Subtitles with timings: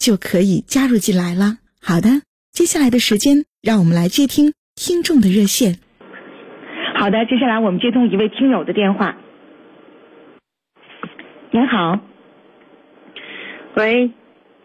[0.00, 1.60] 就可以加入进来了。
[1.82, 5.76] 好的，接下来的时间，让我们来接听听众的热线。
[6.96, 9.16] 好的，接下来我们接通一位听友的电话。
[11.50, 12.00] 您好，
[13.74, 14.10] 喂，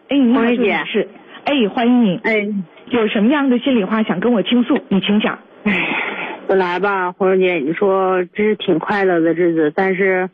[0.08, 1.08] 哎，你好，姐是，
[1.44, 2.48] 哎，欢迎你，哎，
[2.90, 4.78] 有什么样的心里话想跟我倾诉？
[4.88, 5.38] 你请讲。
[5.64, 6.02] 哎
[6.48, 10.30] 本来吧，红荣姐，你说这是挺快乐的日子，但是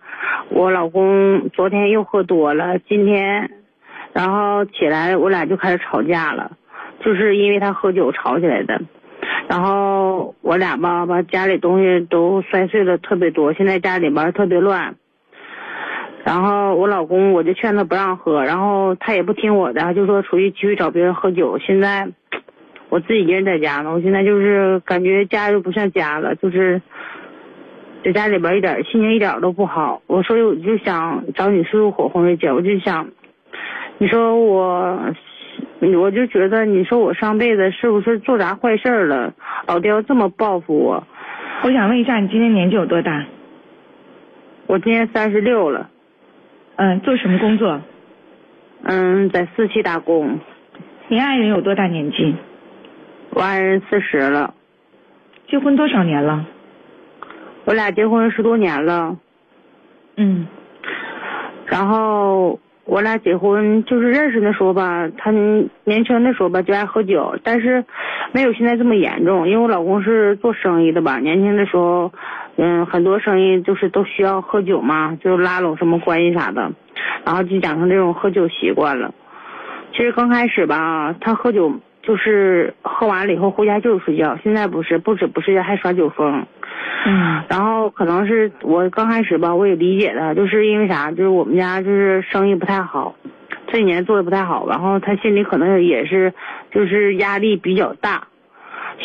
[0.51, 3.51] 我老公昨天又喝多了，今天，
[4.13, 6.53] 然后起来我俩就开始吵架了，
[7.05, 8.81] 就是因为他喝酒吵起来的，
[9.49, 14.95] 然后我俩吧把家里东西都摔碎了特别多，现在家里边特别乱，
[16.25, 22.09] 然后我老公我就劝他不让喝，然后他也不听我的，就说出去继续找别人喝酒，现在。
[22.89, 26.83] 我自己一个人在家呢，我现在就是感觉家又不像家了，就是
[28.05, 30.03] 在家里边一点心情一点都不好。
[30.07, 33.09] 我所以我就想找你诉诉火，红瑞姐，我就想，
[34.03, 34.99] 你说我，
[35.81, 39.33] 我就觉得你说我上辈子是不是做啥坏事了，
[39.69, 41.07] 老爹要这么报复我？
[41.63, 43.25] 我想问一下，你今年年纪有多大？
[44.67, 45.89] 我今年三十六了。
[46.75, 47.81] 嗯，做什么工作？
[48.83, 50.41] 嗯，在四期打工。
[51.07, 52.35] 你爱人有多大年纪？
[53.31, 54.53] 我爱人四十了，
[55.47, 56.45] 结婚多少年了？
[57.67, 59.17] 我俩结婚十多年了。
[60.17, 60.49] 嗯，
[61.67, 67.85] 然后我俩结婚就是认识的时候吧，他年轻的时候吧就爱喝酒，但是
[68.33, 69.49] 没有现在这么严重。
[69.49, 72.13] 因为我老公是做生意的吧，年轻的时候，
[72.57, 76.73] 嗯，很多生意就是都需要喝酒嘛，就拉拢什么关系啥的，
[77.25, 79.15] 然后就养成这种喝酒习惯了。
[79.93, 81.73] 其实刚开始吧，他喝酒。
[82.03, 86.45] 就是喝完了以后回家就是睡觉，现在不是不止不睡觉还耍酒疯，
[87.07, 93.15] 嗯，然后可能是我刚开始吧，我也理解他，就是因为啥，就是我们家就是生意不太好，
[93.69, 96.35] 这几年做的不太好，然后他心里可能也是
[96.73, 98.27] 就是压力比较大，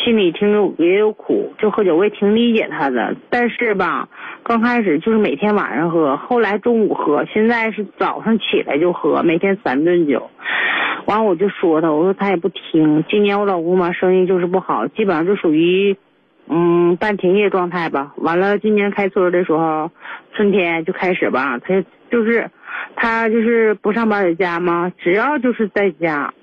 [0.04, 4.08] 心里听着也有苦，就喝酒我也挺理解他的，但是吧，
[4.42, 10.28] 刚开始就是每天晚上喝，后来中午喝，现在是早上起来就喝，每天三顿酒。
[11.08, 13.02] 完我就说他，我说他也不听。
[13.08, 15.96] 今年我老公嘛生意就是不好，基本上就属于，
[16.50, 18.12] 嗯半停业状态吧。
[18.18, 19.90] 完了今年开春的时候，
[20.34, 22.50] 春天就开始吧，他就是，
[22.94, 26.34] 他就是不上班在家嘛，只要就是在家，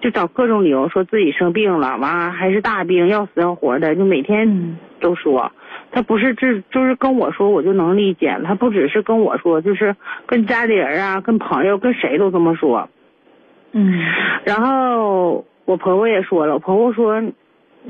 [0.00, 5.52] 就找各种理由说自己生病了，完了还是大病，要死要活的，就每天都说。
[5.92, 8.34] 他不是这就是跟我说，我就能理解。
[8.46, 9.94] 他不只是跟我说，就是
[10.24, 12.88] 跟家里人啊，跟朋友，跟谁都这么说。
[13.72, 14.00] 嗯，
[14.44, 17.22] 然后我婆婆也说了，我婆婆说，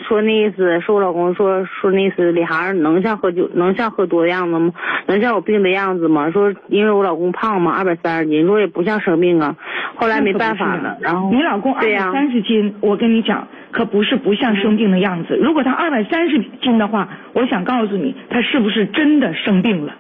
[0.07, 4.73] 说那意思，说我老公说说那意思，李孩能像喝酒，能像喝多的样子吗？
[5.07, 6.31] 能像有病的样子吗？
[6.31, 9.57] 说因为我老公胖嘛，二百三十斤，说也不像生病啊。
[9.97, 15.37] 后来没办法了，然后你老公二百三十斤，我跟你讲，可不是不像生病的样子。
[15.37, 19.95] 如果他二百三十斤的话，我想告诉你，他是不是真的生病了？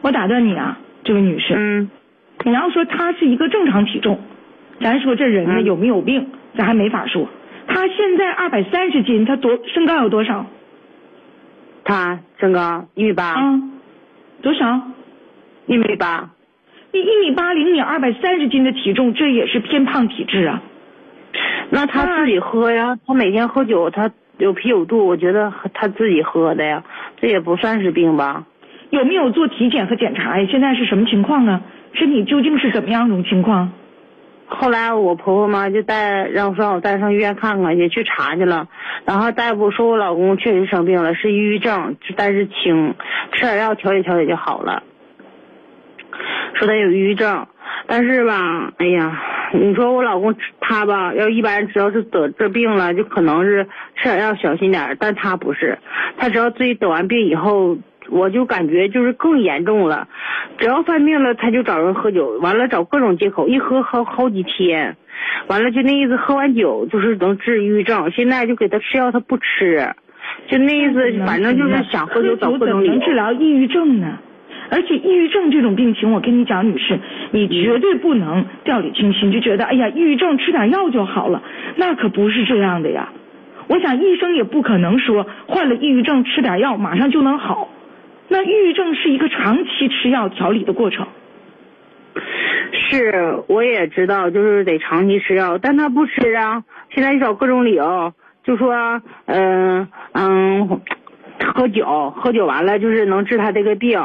[0.00, 1.90] 我打断你啊，这位女士，嗯，
[2.44, 4.18] 你要说他是一个正常体重。
[4.80, 7.28] 咱说这人呢有没有病，咱还没法说。
[7.66, 10.46] 他现在二百三十斤，他多身高有多少？
[11.84, 13.24] 他身高一米八。
[13.24, 13.60] 啊，
[14.42, 14.82] 多少？
[15.66, 16.30] 一米八。
[16.92, 20.62] 你一米八零，你二百三十斤的体重，这也是偏胖体质啊。
[21.70, 26.84] 那他自己喝呀，他每天喝酒，他有啤酒肚，我觉得他自己喝的呀，
[27.20, 28.44] 这也不算是病吧？
[28.90, 30.46] 有没有做体检和检查呀？
[30.50, 31.62] 现在是什么情况啊？
[31.94, 33.72] 身体究竟是怎么样一种情况？
[34.46, 38.68] 后来我婆婆妈就带让我让我带上医院看看，也去查去了。
[39.04, 42.94] 然后大夫说我老公确实生病了，是抑郁症，但是轻，
[43.32, 44.82] 吃点药调节调节就好了。
[46.54, 47.46] 说他有抑郁症，
[47.86, 49.20] 但是吧，哎呀，
[49.52, 53.66] 你说我老公他吧，要一般人只要是得这病了，就可能是
[53.96, 55.78] 吃点药小心点，但他不是，
[56.16, 57.76] 他只要自己得完病以后，
[58.10, 60.08] 我就感觉就是更严重了，
[60.58, 64.96] 只要犯病了他就找人喝酒，完了找各种借口，一喝好好几天，
[65.48, 69.94] 完了就那意思喝完酒就是能治抑郁症，现在就给他吃药他不吃，
[70.48, 72.92] 就那意思反正就是想喝酒找各种理由。
[72.92, 74.18] 能治疗抑郁症呢？
[74.70, 76.98] 而且抑郁症这种病情，我跟你讲，女士，
[77.32, 81.42] 你绝对不能掉以轻心，就觉得哎呀，抑郁症吃点药就好了，
[81.76, 83.10] 那可不是这样的呀。
[83.66, 87.68] 我想医生也不可能说患了抑郁症吃点药马上就能好，
[88.34, 91.06] 那抑郁症是一个长期吃药调理的过程。
[92.90, 96.64] 是，我也知道，就是得长期吃药，但他不吃啊。
[96.90, 100.80] 现在找各种理由，就说嗯嗯。
[101.54, 104.00] 喝酒，喝酒完了就是能治他这个病，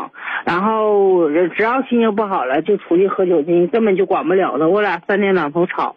[0.50, 4.68] 然后只要心情不好了就出去喝酒去，根本就管不了他。
[4.68, 5.96] 我俩三天两头吵。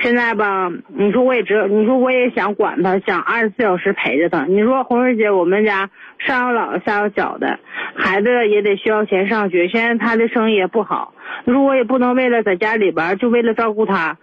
[0.00, 4.44] 现在吧，你说我也知道，你说我也想管他，想二十四小时陪着他。
[4.44, 7.58] 你说红瑞姐，我们家上有老下有小的，
[7.96, 11.12] 孩子也得需要钱上学，现在他的生意也不好，
[11.44, 14.16] 你说我也不能为了在家里边就为了照顾他。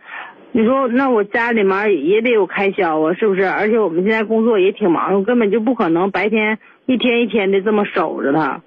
[0.54, 3.44] 你说那我家里面也得有开销啊，是不是？
[3.44, 8.62] 而且我们现在工作也挺忙，根本就不可能白天一天一天的这么守着他，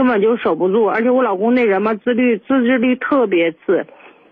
[0.00, 0.88] 根本就守不住。
[0.88, 3.84] 而且我老公那人嘛，自律自制力特别次，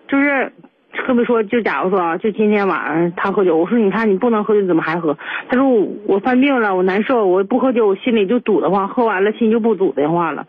[0.08, 0.50] 就是
[0.94, 5.18] 特别说，就假如说啊，就今天晚上他喝酒，我说你看你不能喝酒，怎么还喝？
[5.50, 10.46] 他说我我犯病了，我难受，我不喝酒我心里就堵得慌，喝完了心就不堵得慌了。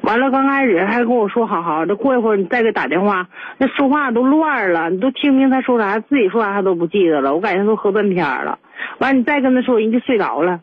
[0.00, 3.28] 完了，刚开始还跟我说好好的，过一会儿你再给打电话，
[3.58, 7.32] 那说话都乱了，你都听不清他说啥，自己说啥他都不记得了。
[7.32, 8.58] 我感觉都喝断片了。
[8.98, 10.60] 完了，你再跟他说，人就睡着了。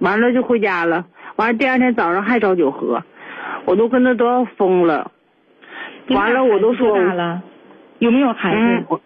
[0.00, 1.06] 完了就回家了。
[1.36, 3.02] 完了第二天早上还找酒喝，
[3.70, 5.12] 我都跟他都要疯了。
[6.08, 7.40] 完了我都说了，
[8.00, 9.00] 有没有孩子？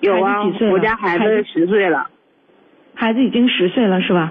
[0.00, 2.08] 有啊，我家孩子十岁了。
[2.94, 4.30] 孩子已经十岁了是吧？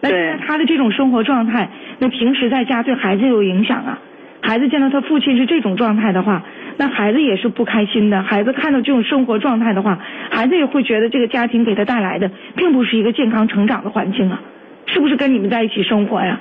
[0.00, 1.68] 那他的这种生活状态。
[1.98, 3.98] 那平时在家对孩子有影响啊，
[4.40, 6.42] 孩子见到他父亲是这种状态的话，
[6.78, 8.22] 那孩子也是不开心的。
[8.22, 9.98] 孩子看到这种生活状态的话，
[10.30, 14.40] 孩子也会觉得这个家庭给他带来的并不是一个健康成长的环境啊，
[14.86, 16.40] 是不是跟你们在一起生活呀？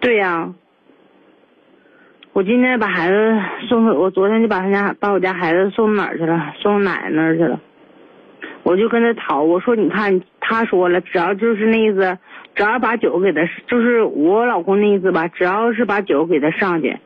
[0.00, 0.52] 对呀，
[2.32, 6.54] 我今天把孩子送回，我昨天就把他家把我家孩子送哪儿去了？
[6.60, 7.60] 送奶奶那儿去了。
[8.62, 12.18] 我就跟他讨，我说你看，他说了，只要就是那意思。
[12.54, 15.26] 只要把酒给他，就是我老公那意思吧。
[15.28, 16.96] 只要是把酒给他上去，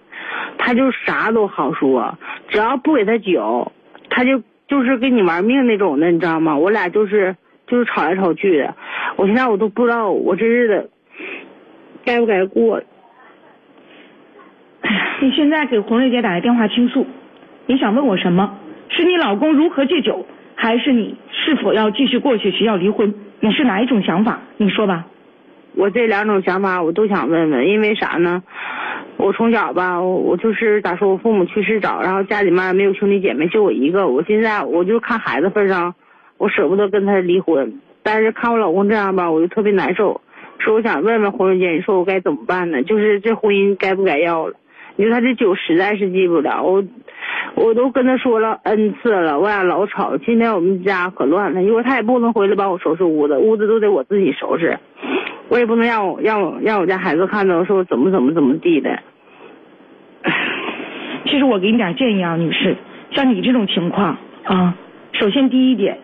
[0.58, 2.18] 他就啥都好说。
[2.48, 3.72] 只要不给他酒，
[4.10, 6.56] 他就就是跟你玩命那种的，你知道吗？
[6.56, 7.34] 我俩就是
[7.66, 8.74] 就是吵来吵去的。
[9.16, 10.90] 我现在我都不知道我这日子
[12.04, 12.82] 该不该过。
[15.20, 17.06] 你现在给红瑞姐打个电话倾诉，
[17.66, 18.58] 你想问我什么？
[18.88, 23.14] 是你老公如何戒酒，还是你是否要继续过去需要离婚？
[23.40, 24.40] 你是哪一种想法？
[24.56, 25.06] 你说吧。
[25.76, 28.42] 我这两种想法我都想问问，因为啥呢？
[29.16, 34.08] 我从小吧，我就是咋说，我父母去世早，然后家里面没有兄弟姐妹，就我一个。
[34.08, 35.94] 我现在我就看孩子份上，
[36.38, 40.20] 我舍不得跟他离婚，但是看我老公这样吧，我就特别难受。
[40.58, 42.82] 说我想问问红瑞姐，你说我该怎么办呢？
[42.82, 44.54] 就是这婚姻该不该要了？
[44.96, 46.84] 你说他这酒实在是戒不了，我
[47.54, 50.16] 我都跟他说了 n 次了，我俩老吵。
[50.18, 54.78] 今天我们家可乱了，一会儿他也不能回来帮我收拾屋子，屋子都得我自己收拾。
[55.48, 58.98] 我也不能让我让我让我家孩子看到说怎么怎么怎么地的。
[61.26, 62.76] 其实我给你点建议啊，女士，
[63.10, 64.76] 像你这种情况啊，
[65.12, 65.98] 首先第一点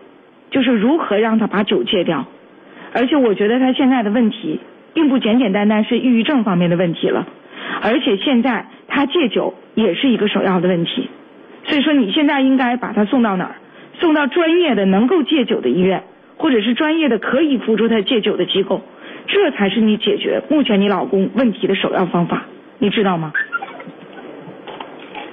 [0.49, 2.25] 就是如何让他把酒戒掉，
[2.93, 4.59] 而且我觉得他现在的问题
[4.93, 7.25] 并不简简单单是抑郁症方面的问题了，
[7.81, 11.09] 而且现在他戒酒也是一个首要的问题，
[11.63, 13.55] 所以说你现在应该把他送到哪儿？
[13.99, 16.03] 送到专业的能够戒酒的医院，
[16.35, 18.81] 或者是专业的可以辅助他戒酒的机构。
[19.27, 22.43] 这才是你解决目前你老公问题的首要方法，
[22.79, 23.31] 你知道吗？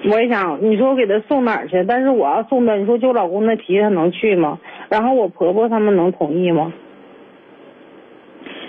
[0.05, 1.83] 我也想，你说我给他送哪儿去？
[1.89, 4.59] 但是我要送他，你说就我老公那脾气，他能去吗？
[4.89, 6.73] 然后我婆婆他们能同意吗？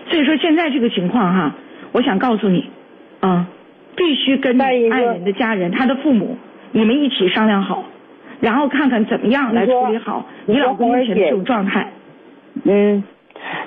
[0.10, 1.56] 所以说现在这个情况哈，
[1.92, 2.66] 我想告诉你，
[3.20, 3.48] 啊，
[4.00, 6.38] 必须跟你爱人的家人、他的父母，
[6.72, 7.84] 你们一起商量好，
[8.40, 11.92] 然后看看怎么样来处理好你老公目前的这种状态。
[12.64, 13.04] 嗯。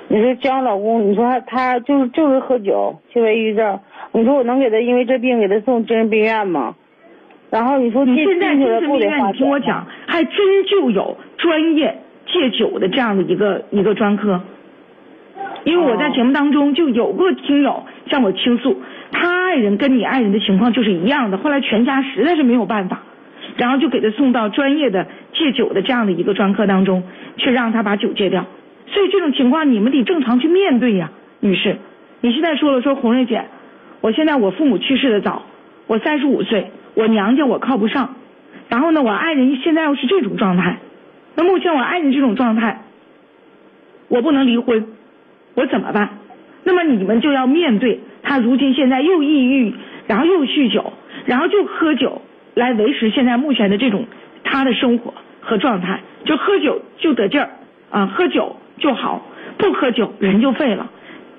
[0.07, 3.79] 你说教老公，你说他他就是就是喝酒，轻微抑郁症。
[4.11, 6.75] 你说我能给他因为这病给他送精神病院吗？
[7.49, 10.33] 然后你说你现在精神病院，你听我讲，还真
[10.69, 11.95] 就有专业
[12.27, 14.41] 戒酒的这样的一个一个专科。
[15.63, 18.79] 因为我在节目当中就有过听友向我倾诉，
[19.53, 23.03] 爱人跟你爱人的情况就是一样的，后来全家实在是没有办法，
[23.55, 27.03] 然后就给他送到专业的戒酒的这样的一个专科当中，
[27.37, 28.47] 去让他把酒戒掉。
[28.87, 31.77] 所以这种情况你们得正常去面对呀，女士。
[32.21, 33.45] 你现在说了说红瑞姐，
[34.01, 35.43] 我现在我父母去世的早，
[35.85, 38.15] 我三十五岁，我娘家我靠不上，
[38.69, 40.79] 然后呢，我爱人现在又是这种状态，
[41.35, 42.81] 那目前我爱人这种状态，
[44.07, 44.87] 我不能离婚，
[45.53, 46.09] 我怎么办？
[46.63, 49.73] 那么你们就要面对他如今现在又抑郁，
[50.07, 50.93] 然后又酗酒，
[51.25, 52.21] 然后就喝酒
[52.53, 54.05] 来维持现在目前的这种
[54.43, 57.49] 他的生活和状态，就喝酒就得劲儿
[57.89, 59.25] 啊，喝酒就好，
[59.57, 60.89] 不喝酒人就废了。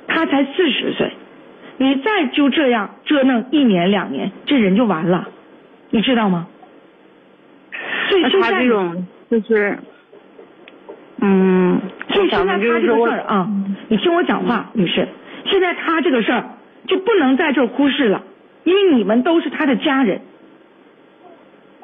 [0.06, 1.12] 他才四十岁，
[1.78, 5.28] 你再就这样折腾一年两年，这人就完了，
[5.90, 6.46] 你知道吗？
[8.10, 9.78] 所以那他这种就是，
[11.26, 13.48] 嗯，所以现在他这个事儿啊，
[13.88, 15.08] 你听我讲话，女士，
[15.46, 16.44] 现在他这个事儿
[16.86, 18.22] 就不能在这儿忽视了，
[18.64, 20.20] 因为你们都是他的家人，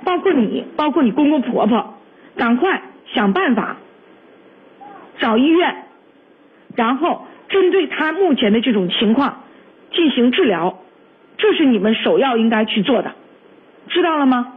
[0.04, 1.94] 包括你，包括你公公婆婆，
[2.36, 2.82] 赶快
[3.14, 3.78] 想办法
[5.18, 5.84] 找医院，
[6.76, 9.44] 然后针对他目前的这种情况
[9.90, 10.80] 进行治疗，
[11.38, 13.14] 这是你们首要应该去做的，
[13.88, 14.52] 知道了吗？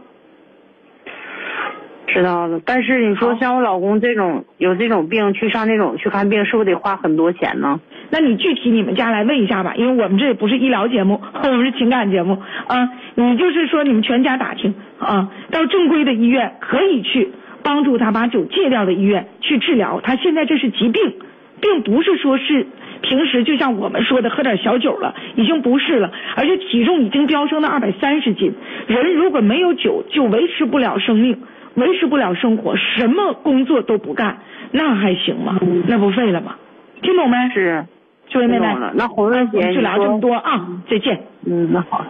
[2.06, 2.60] 知道了。
[2.64, 7.80] 但是你说像我老公这种有这种病，去上那种去看病，是不是得花很多钱呢？
[8.10, 12.90] 那你具体你们家来问一下吧，因为我们这也不是医疗节目，我们是情感节目啊。
[13.14, 17.32] 你就是说你们全家打听啊，到正规的医院可以去
[17.62, 20.00] 帮助他把酒戒掉的医院去治疗。
[20.02, 21.14] 他现在这是疾病，
[21.60, 22.66] 并不是说是
[23.02, 28.54] 平时就像我们说的喝点小酒了，已经不是了，而且体重已经飙升到二百三十斤。
[28.86, 31.38] 人如果没有酒，就维持不了生命，
[31.74, 34.38] 维持不了生活，什么工作都不干，
[34.70, 35.58] 那还行吗？
[35.88, 36.56] 那不废了吗？
[37.02, 37.36] 听懂没？
[37.52, 37.84] 是，
[38.28, 41.20] 就位妹妹那红润姐，我们就聊这么多啊，再见。
[41.46, 42.04] 嗯，那好。